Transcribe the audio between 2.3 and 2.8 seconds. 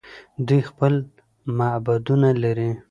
لري.